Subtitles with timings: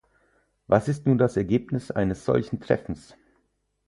[0.65, 3.15] Was ist nun das Ergebnis eines solchen Treffens?